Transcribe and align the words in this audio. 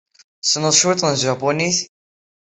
Tessneḍ 0.41 0.73
cwiṭ 0.77 1.01
n 1.05 1.13
tjapunit. 1.19 1.77